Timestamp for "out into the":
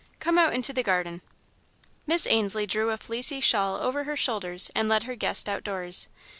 0.39-0.81